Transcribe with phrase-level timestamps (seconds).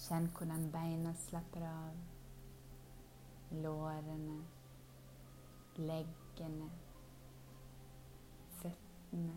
[0.00, 1.96] Kjenn hvordan beina slapper av.
[3.50, 4.38] Lårene,
[5.76, 6.68] leggene,
[8.62, 9.36] føttene.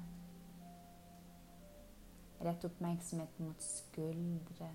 [2.48, 4.72] Rett oppmerksomheten mot skuldre,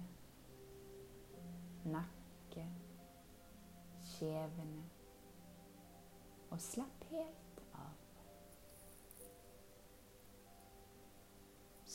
[1.96, 2.68] nakke,
[4.12, 4.84] kjevene.
[6.50, 8.08] Og slapp helt av.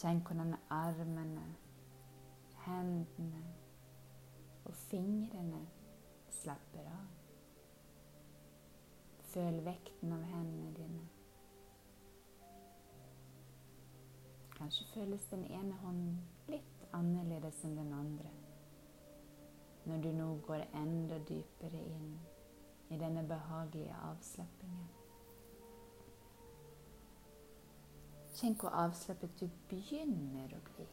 [0.02, 1.52] Kjenn hvordan armene,
[2.66, 3.53] hendene
[4.66, 5.66] og fingrene
[6.32, 7.12] slapper av.
[9.34, 11.04] Føl vekten av hendene dine.
[14.58, 18.32] Kanskje føles den ene hånden litt annerledes enn den andre.
[19.86, 22.14] Når du nå går enda dypere inn
[22.94, 24.92] i denne behagelige avslappingen.
[28.34, 30.88] Kjenn hvor avslappet du begynner å bli.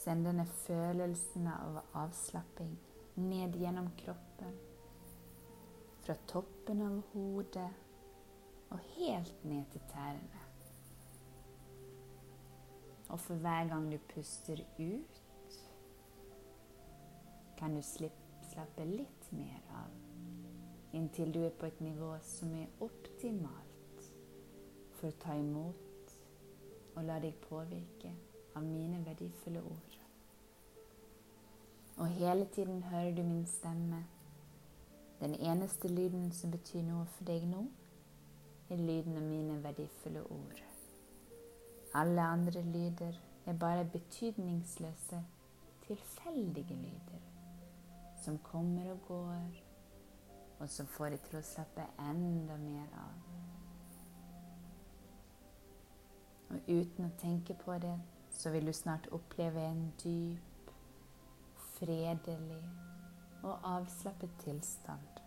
[0.00, 2.72] Send denne følelsen av avslapping
[3.20, 4.54] ned gjennom kroppen.
[6.00, 7.68] Fra toppen av hodet
[8.70, 10.44] og helt ned til tærne.
[13.10, 15.20] Og for hver gang du puster ut,
[17.58, 19.92] kan du slappe litt mer av,
[20.96, 24.08] inntil du er på et nivå som er optimalt
[24.96, 26.16] for å ta imot
[26.94, 28.14] og la deg påvirke
[28.56, 29.89] av mine verdifulle ord.
[32.00, 34.04] Og hele tiden hører du min stemme.
[35.20, 37.66] Den eneste lyden som betyr noe for deg nå,
[38.70, 40.62] er lyden av mine verdifulle ord.
[41.94, 45.20] Alle andre lyder er bare betydningsløse,
[45.86, 47.20] tilfeldige lyder
[48.24, 49.62] som kommer og går,
[50.58, 53.28] og som får deg til å slappe enda mer av.
[56.50, 57.96] Og uten å tenke på det,
[58.30, 60.49] så vil du snart oppleve en dyp,
[61.80, 62.62] fredelig
[63.42, 65.20] og avslappet tilstand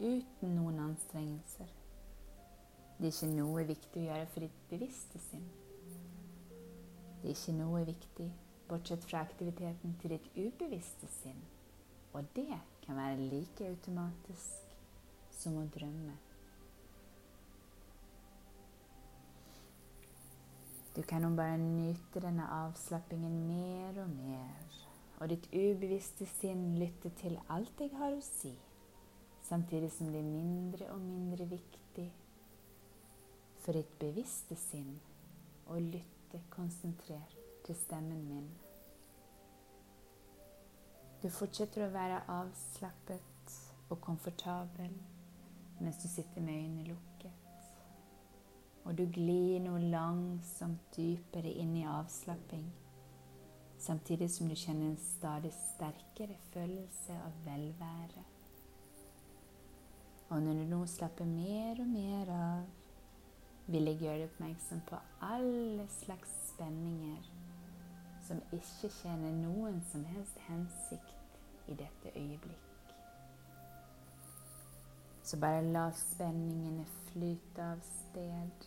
[0.00, 1.70] uten noen anstrengelser.
[2.96, 5.46] Det er ikke noe viktig å gjøre for ditt bevisste sinn.
[7.22, 8.28] Det er ikke noe viktig
[8.68, 11.42] bortsett fra aktiviteten til ditt ubevisste sinn.
[12.12, 14.76] Og det kan være like automatisk
[15.36, 16.16] som å drømme.
[20.96, 24.85] Du kan nå bare nyte denne avslappingen mer og mer,
[25.16, 28.52] og ditt ubevisste sinn lytter til alt jeg har å si,
[29.48, 32.06] samtidig som det er mindre og mindre viktig
[33.64, 34.92] for ditt bevisste sinn
[35.72, 38.46] å lytte konsentrert til stemmen min.
[41.22, 43.54] Du fortsetter å være avslappet
[43.90, 44.92] og komfortabel
[45.80, 47.42] mens du sitter med øynene lukket.
[48.86, 52.68] Og du glir nå langsomt dypere inn i avslapping,
[53.78, 58.24] samtidig som du kjenner en stadig sterkere følelse av velvære.
[60.28, 62.64] Og når du nå slapper mer og mer av,
[63.66, 67.32] vil jeg gjøre deg oppmerksom på alle slags spenninger
[68.26, 72.94] som ikke tjener noen som helst hensikt i dette øyeblikk.
[75.26, 78.66] Så bare la spenningene flyte av sted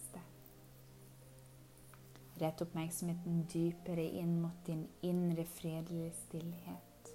[2.41, 7.11] Rett oppmerksomheten dypere inn mot din indre fredelige stillhet.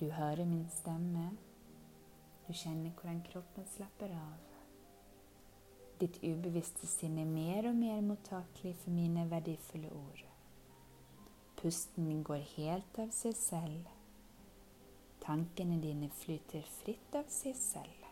[0.00, 1.26] Du hører min stemme.
[2.46, 4.48] Du kjenner hvordan kroppen slapper av.
[6.00, 10.24] Ditt ubevisste sinn er mer og mer mottakelig for mine verdifulle ord.
[11.60, 13.92] Pusten din går helt av seg selv.
[15.20, 18.07] Tankene dine flyter fritt av seg selv.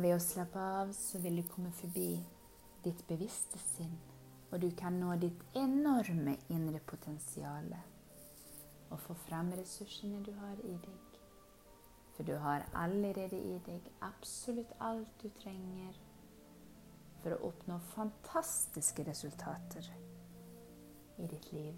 [0.00, 2.14] Og ved å slappe av så vil du komme forbi
[2.80, 3.98] ditt bevisste sinn,
[4.48, 7.68] og du kan nå ditt enorme indre potensial
[8.88, 11.20] og få fram ressursene du har i deg.
[12.14, 16.00] For du har allerede i deg absolutt alt du trenger
[17.20, 19.92] for å oppnå fantastiske resultater
[21.20, 21.76] i ditt liv.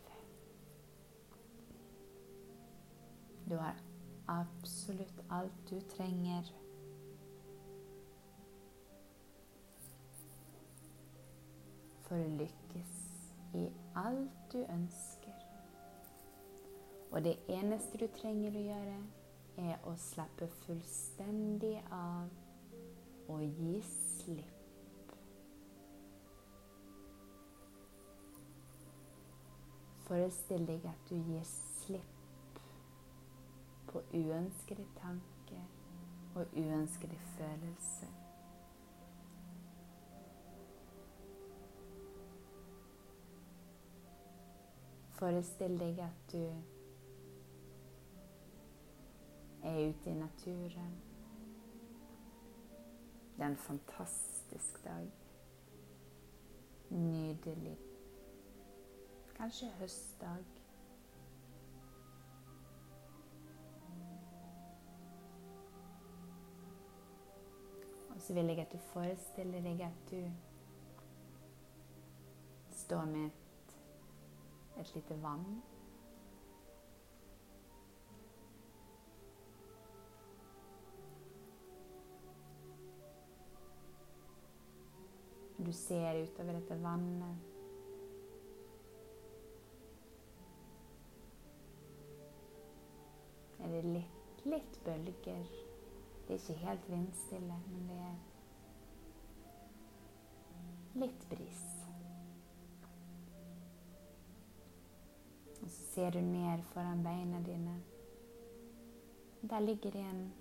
[3.50, 3.82] Du har
[4.30, 6.61] absolutt alt du trenger
[12.12, 12.96] for å lykkes
[13.56, 13.62] i
[13.96, 15.36] alt du ønsker.
[17.08, 18.98] Og det eneste du trenger å gjøre,
[19.62, 22.28] er å slappe fullstendig av
[23.32, 25.16] og gi slipp.
[30.04, 32.60] Forestill deg at du gir slipp
[33.88, 35.64] på uønskede tanker
[36.36, 38.21] og uønskede følelser.
[45.22, 46.38] Forestill deg at du
[49.62, 50.96] er ute i naturen.
[53.36, 55.12] Det er en fantastisk dag.
[56.90, 57.76] Nydelig.
[59.36, 60.44] Kanskje høstdag.
[68.10, 70.30] Og så vil jeg at du forestiller deg at du
[72.70, 73.41] står med
[74.80, 75.62] et lite vann.
[85.56, 87.36] Du ser utover dette vannet.
[93.62, 95.46] Er det litt, litt bølger?
[96.26, 98.16] Det er ikke helt vindstille, men det er
[101.04, 101.71] litt bris.
[105.94, 107.80] Ser du ned foran beina dine.
[109.40, 110.32] Der ligger det en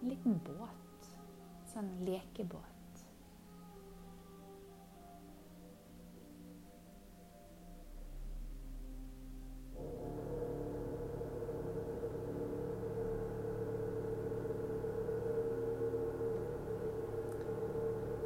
[0.00, 1.06] liten båt.
[1.72, 3.00] Sånn lekebåt.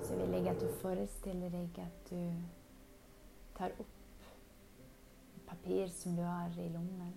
[0.03, 2.19] Så vil jeg at du forestiller deg at du
[3.55, 3.96] tar opp
[5.67, 7.15] papir som du har i lommen,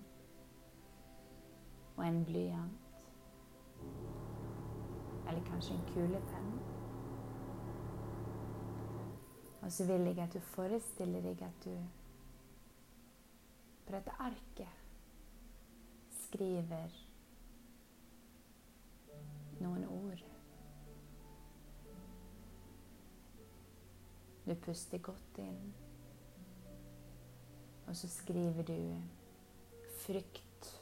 [1.96, 3.06] og en blyant.
[5.28, 6.60] Eller kanskje en kulepenn.
[9.62, 11.76] Og så vil jeg at du forestiller deg at du
[13.86, 14.82] på dette arket
[16.24, 16.96] skriver
[19.60, 20.26] noen ord.
[24.46, 25.79] Du puster godt inn.
[27.90, 29.02] Og så skriver du
[30.00, 30.82] 'frykt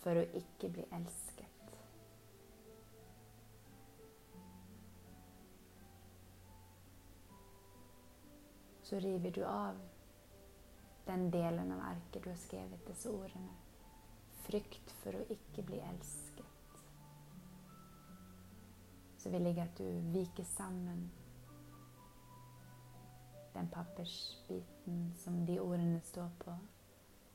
[0.00, 1.74] for å ikke bli elsket'.
[8.82, 9.76] Så river du av
[11.06, 13.52] den delen av arket du har skrevet disse ordene.
[14.48, 16.80] Frykt for å ikke bli elsket.
[19.18, 21.10] Så vil jeg at du viker sammen
[23.58, 26.52] den pappersbiten som de ordene står på.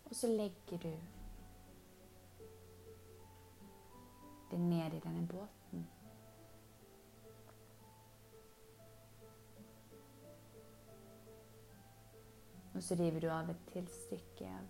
[0.05, 0.93] Og så legger du
[4.51, 5.87] det ned i denne båten.
[12.73, 14.69] Og så river du av et tilstykke av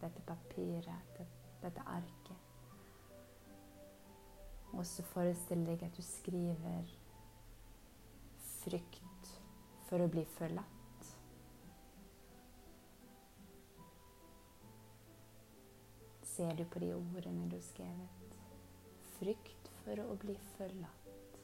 [0.00, 1.20] dette papiret,
[1.62, 2.32] dette arket.
[4.72, 6.96] Og så forestill deg at du skriver
[8.62, 9.36] frykt
[9.90, 10.75] for å bli forlatt.
[16.36, 18.08] Ser du på de ordene du har skrevet.
[19.16, 21.38] Frykt for å bli forlatt.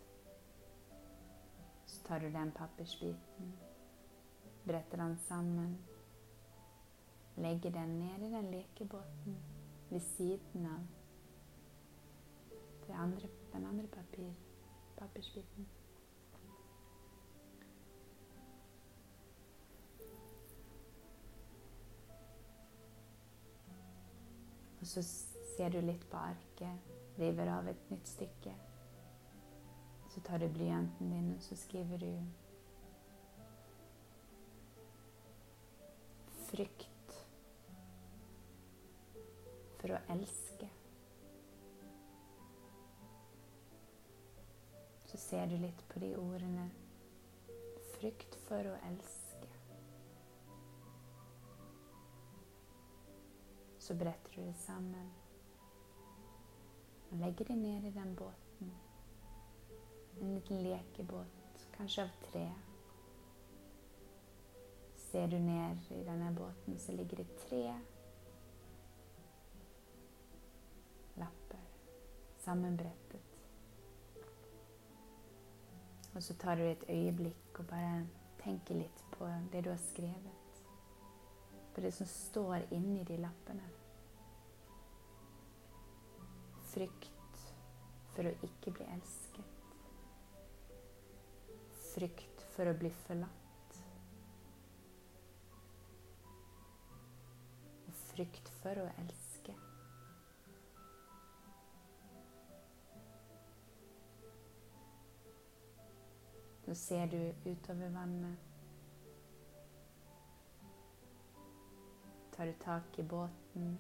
[1.89, 3.53] Så tar du den pappirsbiten,
[4.69, 5.77] bretter den sammen,
[7.41, 9.39] legger den ned i den lekebåten
[9.89, 10.83] ved siden av
[12.93, 14.35] andre, den andre papir,
[14.99, 15.69] papirsbiten.
[24.83, 28.55] Og så ser du litt på arket, river av et nytt stykke.
[30.11, 32.11] Så tar du blyanten din, og så skriver du
[36.53, 37.15] Frykt
[39.79, 40.69] for å elske.
[45.09, 46.69] Så ser du litt på de ordene.
[47.95, 49.22] Frykt for å elske.
[53.83, 55.11] Så bretter du det sammen
[57.11, 58.75] og legger det ned i den båten.
[60.21, 62.45] En liten lekebåt, kanskje av tre.
[64.97, 67.75] Ser du ned i denne båten, så ligger det tre
[71.15, 71.67] lapper
[72.39, 73.21] sammenbrettet.
[76.15, 78.07] Og så tar du et øyeblikk og bare
[78.45, 80.42] tenker litt på det du har skrevet.
[81.75, 83.69] På det som står inni de lappene.
[86.73, 87.47] Frykt
[88.13, 89.49] for å ikke bli elsket.
[91.93, 93.81] Frykt for å bli forlatt.
[97.89, 99.57] Og frykt for å elske.
[106.63, 108.52] Så ser du utover vannet.
[112.43, 113.79] Tar du tak i båten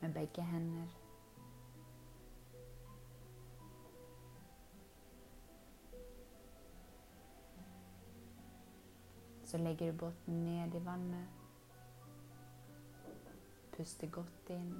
[0.00, 0.88] med begge hender.
[9.44, 11.28] Så legger du båten ned i vannet.
[13.76, 14.74] Puster godt inn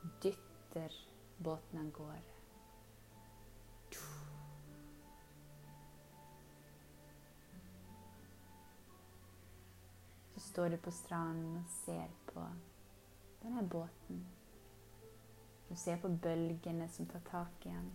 [0.00, 0.96] og dytter
[1.44, 2.33] båten av gårde.
[10.54, 12.42] Står du på stranden og ser på
[13.42, 14.20] denne båten.
[15.68, 17.88] Du ser på bølgene som tar tak i den.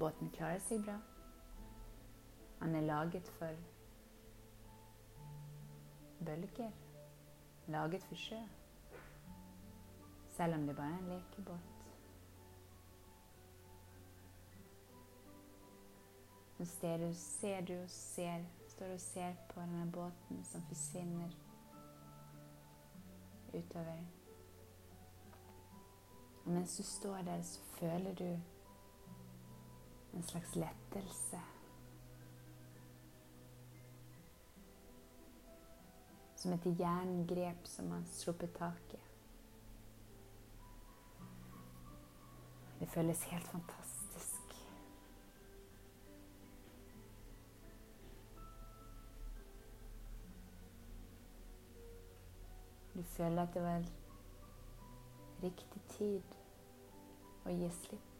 [0.00, 0.96] Båten klarer seg bra.
[2.62, 3.60] Han er laget for
[6.24, 6.72] bølger.
[7.68, 8.40] Laget for sjø.
[10.38, 11.73] Selv om det bare er en lekebåt.
[16.64, 21.34] Så ser du, ser du og ser, står og ser på denne båten som forsvinner
[23.52, 23.98] utover.
[26.44, 28.40] Og mens du står der, så føler du
[30.14, 31.40] en slags lettelse.
[36.36, 39.00] Som et jerngrep som har sluppet taket.
[42.80, 43.83] Det føles helt fantastisk.
[53.16, 53.84] Føler at det var
[55.42, 56.36] riktig tid
[57.44, 58.10] å gi slipp.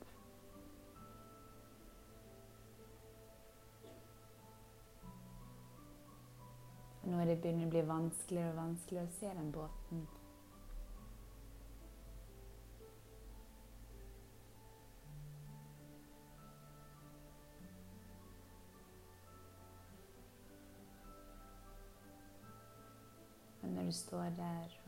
[7.04, 10.06] Og nå er det begynner å bli vanskeligere og vanskeligere å se den båten.
[23.74, 24.83] Når du står der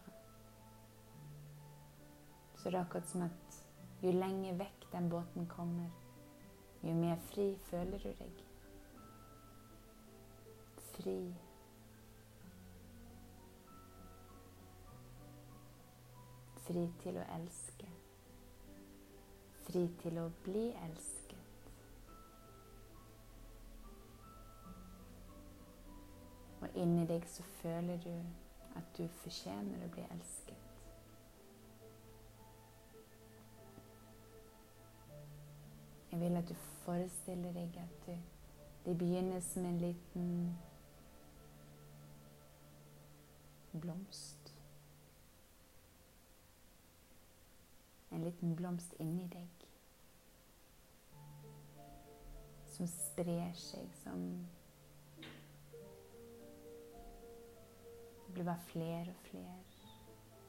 [2.66, 3.56] Så er akkurat som at
[4.02, 5.90] jo lenger vekk den båten kommer,
[6.82, 8.40] jo mer fri føler du deg.
[10.88, 11.14] Fri.
[16.66, 17.92] Fri til å elske.
[19.70, 21.72] Fri til å bli elsket.
[26.58, 28.14] Og inni deg så føler du
[28.74, 30.65] at du fortjener å bli elsket.
[36.16, 36.54] Jeg vil at du
[36.86, 38.14] forestiller deg at du,
[38.86, 40.30] det begynner som en liten
[43.76, 44.36] blomst.
[48.16, 49.64] en liten blomst inni deg.
[52.76, 54.22] Som sprer seg, som
[58.26, 59.52] Det blir bare flere og flere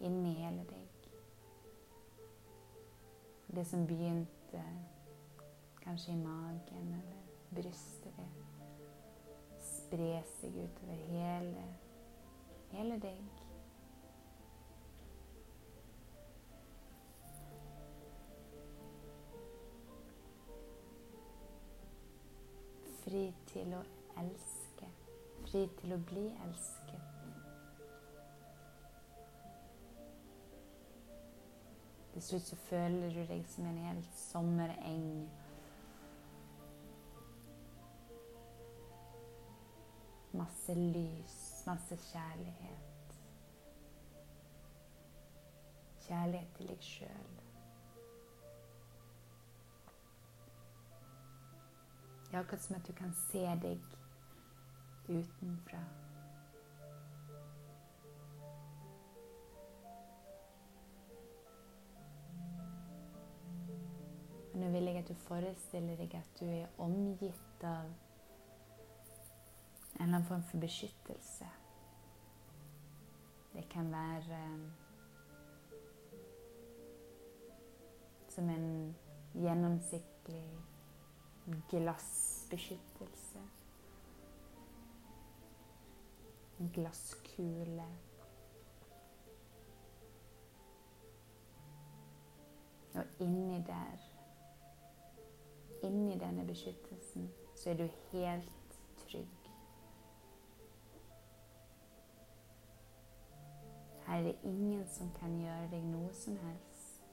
[0.03, 1.05] inni hele deg.
[3.55, 4.63] Det som begynte
[5.87, 8.13] kanskje i magen eller brystet.
[9.49, 11.63] Det sprer seg utover hele,
[12.71, 13.21] hele deg.
[23.05, 23.81] Fri til å
[24.19, 24.91] elske.
[25.47, 27.17] Fri til å bli elsket.
[32.11, 35.11] Til slutt så føler du deg som en hel sommereng
[40.37, 43.17] Masse lys, masse kjærlighet.
[46.07, 47.33] Kjærlighet til deg sjøl.
[52.27, 53.79] Det er akkurat som at du kan se deg
[55.09, 55.83] utenfra.
[64.53, 67.89] Nå vil jeg at du forestiller deg at du er omgitt av
[70.07, 71.45] eller annen form for beskyttelse.
[73.53, 74.59] Det kan være
[78.29, 78.95] som en
[79.33, 80.59] gjennomsiktig
[81.69, 83.39] glassbeskyttelse.
[86.59, 87.87] En glasskule.
[92.93, 93.97] Og inni der,
[95.83, 98.56] inni denne beskyttelsen, så er du helt
[104.07, 107.03] Her er det ingen som kan gjøre deg noe som helst.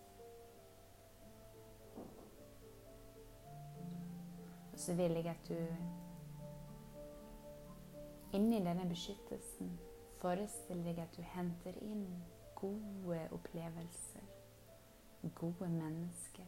[4.72, 5.58] Og så vil jeg at du
[8.34, 9.74] inni denne beskyttelsen
[10.22, 12.06] forestiller deg at du henter inn
[12.58, 14.30] gode opplevelser,
[15.34, 16.46] gode mennesker.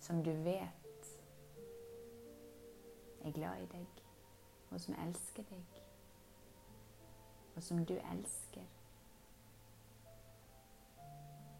[0.00, 1.10] Som du vet
[3.24, 4.06] er glad i deg,
[4.70, 5.85] og som elsker deg,
[7.56, 8.64] og som du elsker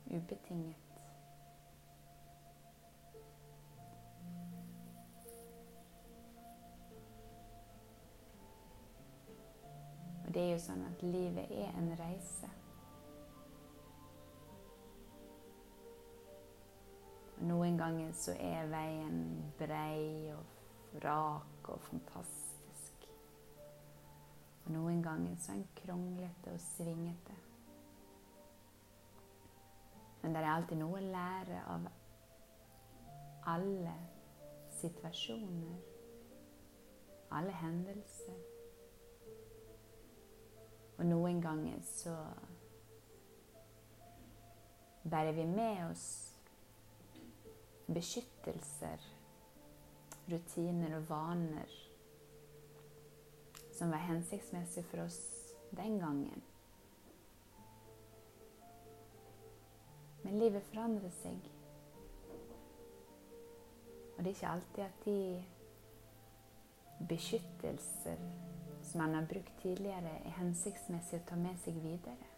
[0.07, 0.77] ubetinget.
[10.27, 12.51] Og det er jo sånn at livet er en reise.
[17.37, 19.23] Og noen ganger så er veien
[19.61, 22.46] brei og rak og fantastisk.
[24.67, 27.37] Og noen ganger så er den kronglete og svingete.
[30.23, 31.87] Men det er alltid noe å lære av
[33.47, 33.95] alle
[34.81, 35.79] situasjoner,
[37.31, 38.43] alle hendelser.
[40.99, 42.17] Og noen ganger så
[45.07, 46.07] bærer vi med oss
[47.87, 49.11] beskyttelser,
[50.27, 51.83] rutiner og vaner
[53.77, 55.21] som var hensiktsmessig for oss
[55.77, 56.43] den gangen.
[60.25, 61.51] Men livet forandrer seg.
[64.17, 65.45] Og det er ikke alltid at de
[67.09, 68.25] beskyttelser
[68.83, 72.33] som man har brukt tidligere, er hensiktsmessig å ta med seg videre.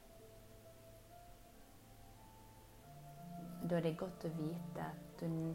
[3.69, 5.55] Da er det godt å vite at du,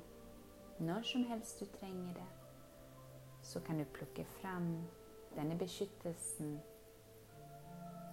[0.86, 2.30] når som helst du trenger det,
[3.44, 4.76] så kan du plukke fram
[5.36, 6.60] denne beskyttelsen,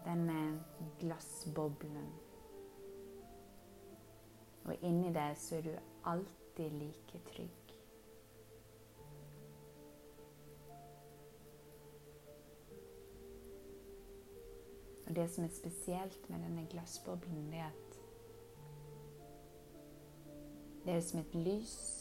[0.05, 0.65] denne
[1.01, 2.13] glassboblen.
[4.65, 5.73] Og inni deg så er du
[6.05, 7.75] alltid like trygg.
[15.11, 17.91] Og det som er spesielt med denne glassboblen, det er at
[20.85, 22.00] det er som et lys.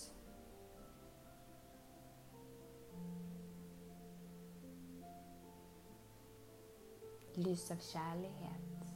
[7.40, 8.88] Lys av kjærlighet.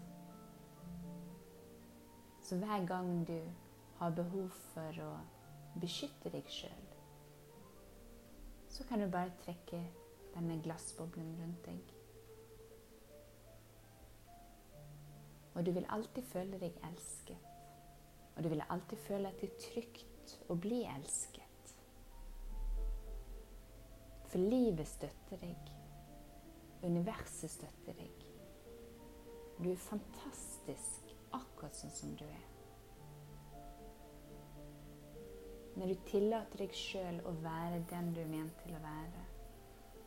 [2.43, 3.37] Så hver gang du
[4.01, 5.11] har behov for å
[5.79, 6.89] beskytte deg sjøl,
[8.73, 9.79] så kan du bare trekke
[10.33, 11.93] denne glassboblen rundt deg.
[15.53, 17.49] Og du vil alltid føle deg elsket.
[18.35, 21.73] Og du vil alltid føle at det er trygt å bli elsket.
[24.33, 25.73] For livet støtter deg.
[26.83, 28.22] Universet støtter deg.
[29.57, 32.49] Du er fantastisk akkurat sånn som du er.
[35.73, 39.23] Når du tillater deg sjøl å være den du er ment til å være,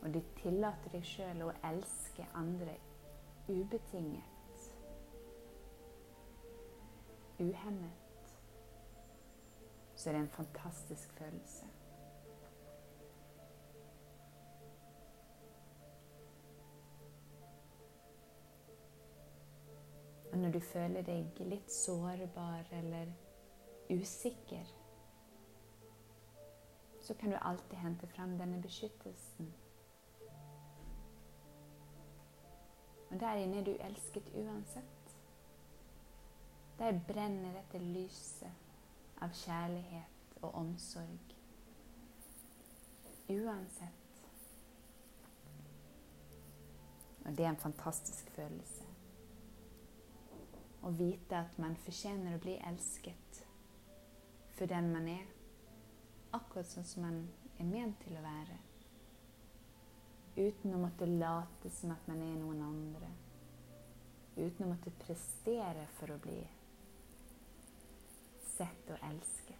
[0.02, 2.76] og du tillater deg sjøl å elske andre
[3.48, 4.34] ubetinget
[7.42, 8.04] uhemmet,
[9.96, 11.75] så er det en fantastisk følelse.
[20.36, 23.08] Og når du føler deg litt sårbar eller
[23.88, 24.66] usikker,
[27.00, 29.48] så kan du alltid hente frem denne beskyttelsen.
[33.08, 35.14] Og der inne er du elsket uansett.
[36.82, 41.32] Der brenner dette lyset av kjærlighet og omsorg.
[43.32, 44.20] Uansett.
[47.24, 48.85] Og det er en fantastisk følelse.
[50.86, 53.40] Å vite at man fortjener å bli elsket
[54.54, 55.26] for den man er.
[56.36, 57.18] Akkurat sånn som man
[57.58, 58.60] er ment til å være.
[60.36, 63.10] Uten å måtte late som at man er noen andre.
[64.36, 66.38] Uten å måtte prestere for å bli
[68.56, 69.55] sett og elsket.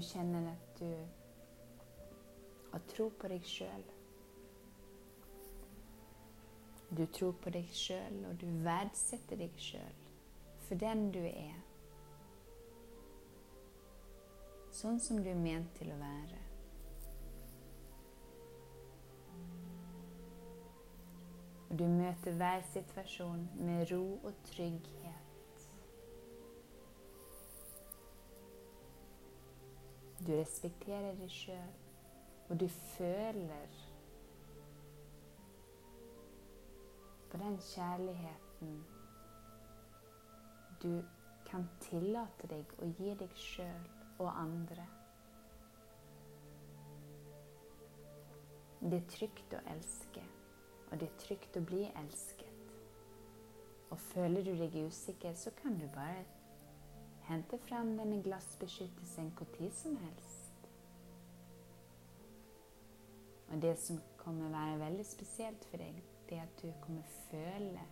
[0.00, 0.92] Du kjenner at du
[2.72, 3.82] har tro på deg sjøl.
[6.96, 10.06] Du tror på deg sjøl, og du verdsetter deg sjøl
[10.64, 11.58] for den du er.
[14.80, 16.40] Sånn som du er ment til å være.
[21.68, 25.19] Og du møter hver situasjon med ro og trygghet.
[30.30, 31.70] Du respekterer deg sjøl,
[32.48, 33.72] og du føler
[37.32, 38.76] på den kjærligheten
[40.84, 41.02] du
[41.50, 43.90] kan tillate deg å gi deg sjøl
[44.20, 44.86] og andre.
[48.86, 50.28] Det er trygt å elske,
[50.92, 52.76] og det er trygt å bli elsket.
[53.90, 56.22] Og føler du deg usikker, så kan du bare
[57.30, 60.70] Hente frem denne glassbeskyttelsen når som helst.
[63.48, 67.84] Og det som kommer være veldig spesielt for deg, det er at du kommer føle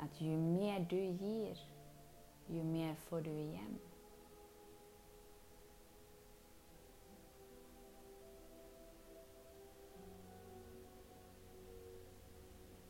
[0.00, 1.60] at jo mer du gir,
[2.48, 3.76] jo mer får du igjen.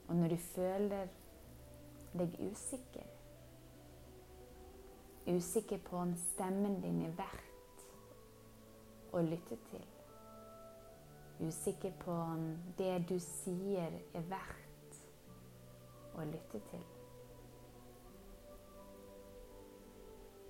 [0.07, 1.07] Og når du føler
[2.15, 3.16] deg usikker,
[5.27, 7.87] usikker på om stemmen din er verdt
[9.13, 9.87] å lytte til.
[11.41, 12.45] Usikker på om
[12.79, 15.01] det du sier, er verdt
[16.17, 16.85] å lytte til.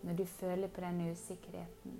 [0.06, 1.96] Når du føler på den usikkerheten,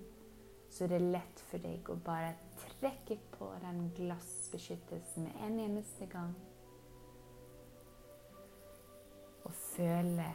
[0.70, 6.06] så er det lett for deg å bare trekke på den glassbeskyttelsen med en eneste
[6.12, 6.34] gang.
[9.46, 10.28] Og føle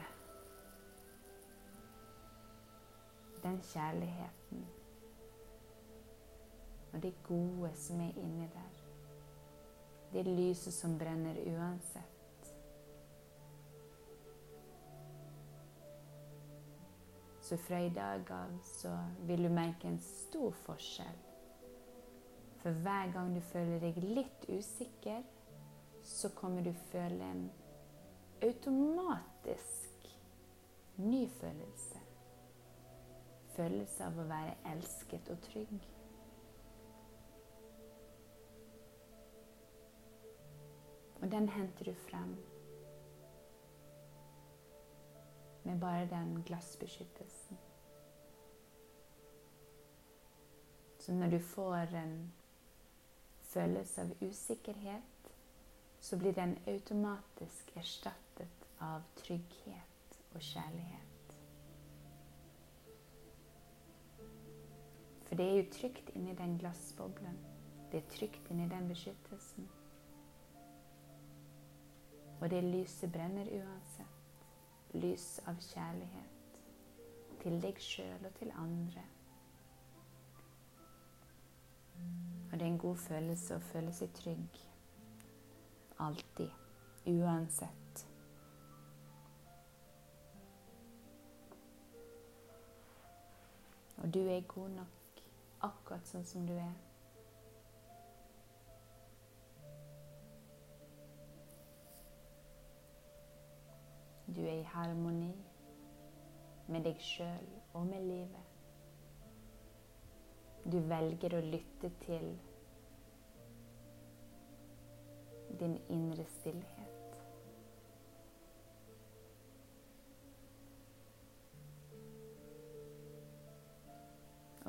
[3.42, 4.66] den kjærligheten
[6.92, 8.80] og det gode som er inni der.
[10.12, 12.52] Det lyset som brenner uansett.
[17.40, 18.92] Så fra i dag av så
[19.26, 21.18] vil du merke en stor forskjell.
[22.62, 25.24] For hver gang du føler deg litt usikker,
[26.02, 27.50] så kommer du føle en
[28.42, 30.08] automatisk
[30.96, 32.01] ny følelse
[33.56, 35.88] følelse av å være elsket og trygg.
[41.22, 42.32] Og den henter du frem
[45.62, 47.58] med bare den glassbeskyttelsen.
[50.98, 52.32] Så når du får en
[53.40, 55.32] følelse av usikkerhet,
[56.00, 61.11] så blir den automatisk erstattet av trygghet og kjærlighet.
[65.32, 67.38] For det er jo trygt inni den glassboblen.
[67.92, 69.68] Det er trygt inni den beskyttelsen.
[72.40, 74.44] Og det lyset brenner uansett.
[74.92, 76.60] Lys av kjærlighet.
[77.40, 79.06] Til deg sjøl og til andre.
[82.52, 84.62] Og det er en god følelse å føle seg trygg.
[85.96, 86.50] Alltid.
[87.08, 88.08] Uansett.
[93.96, 94.98] Og du er god nok
[95.62, 96.74] akkurat sånn som du er.
[104.32, 105.34] Du er i harmoni
[106.72, 108.48] med deg sjøl og med livet.
[110.64, 112.30] Du velger å lytte til
[115.60, 116.91] din indre stillhet.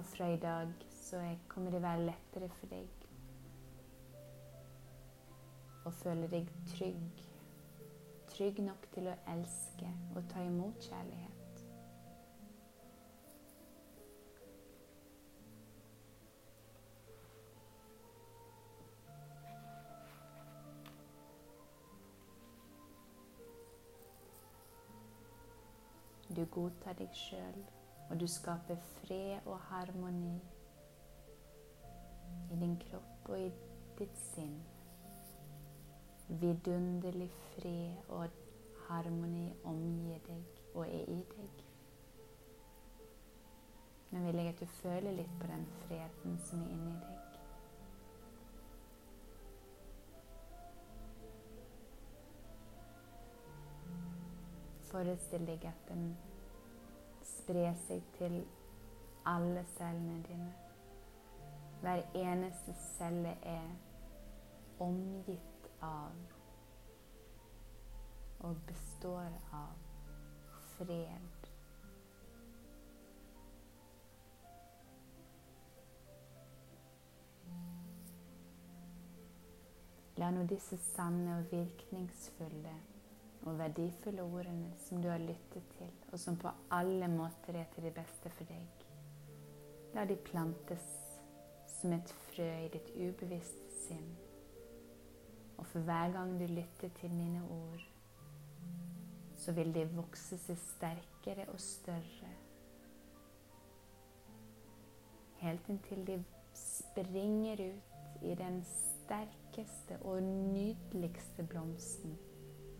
[0.04, 3.04] Fra i dag så kommer det være lettere for deg
[5.84, 7.24] å føle deg trygg.
[8.34, 11.40] Trygg nok til å elske og ta imot kjærlighet.
[26.34, 27.60] Du godtar deg sjøl,
[28.14, 30.42] og du skaper fred og harmoni
[32.52, 33.52] i din kropp og i
[33.98, 34.60] ditt sinn.
[36.28, 38.28] Vidunderlig fred og
[38.86, 41.64] harmoni omgir deg og er i deg.
[44.12, 47.40] Nå vil jeg at du føler litt på den freden som er inni deg.
[54.92, 56.06] Forestill deg at den
[57.44, 58.46] sprer seg til
[59.26, 60.54] alle cellene dine.
[61.82, 63.66] Hver eneste celle er
[64.80, 66.16] omgitt av
[68.40, 69.76] og består av
[70.78, 71.52] fred.
[80.18, 82.80] La nå disse sanne og virkningsfulle
[83.46, 87.84] og verdifulle ordene som du har lyttet til, og som på alle måter er til
[87.84, 88.86] det beste for deg.
[89.94, 90.86] La de plantes
[91.68, 94.14] som et frø i ditt ubevisste sinn.
[95.58, 97.84] Og for hver gang du lytter til mine ord,
[99.38, 102.32] så vil de vokse seg sterkere og større.
[105.44, 106.22] Helt inntil de
[106.56, 112.16] springer ut i den sterkeste og nydeligste blomsten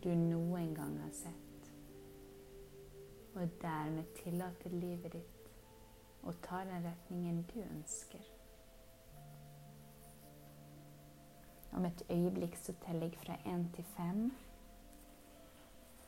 [0.04, 1.70] du noen gang har sett.
[3.34, 5.48] Og dermed tillate livet ditt
[6.24, 8.22] å ta den retningen du ønsker.
[11.74, 14.28] Om et øyeblikk så teller jeg fra én til fem.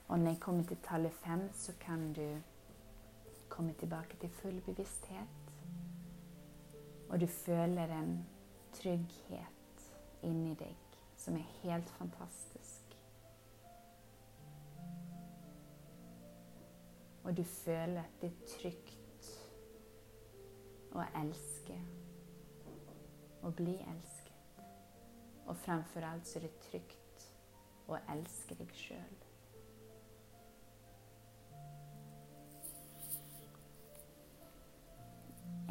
[0.09, 2.38] Og når jeg kommer til tallet fem, så kan du
[3.48, 5.52] komme tilbake til full bevissthet.
[7.09, 8.26] Og du føler en
[8.72, 9.87] trygghet
[10.22, 12.86] inni deg som er helt fantastisk.
[17.27, 19.31] Og du føler at det er trygt
[20.95, 21.79] å elske
[23.43, 24.62] og bli elsket.
[25.47, 27.27] Og fremfor alt så er det trygt
[27.91, 29.19] å elske deg sjøl.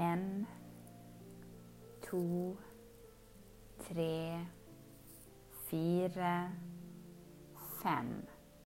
[0.04, 0.28] En,
[2.04, 2.24] to,
[3.88, 4.44] tre,
[5.72, 6.36] fire,
[7.80, 8.18] fem.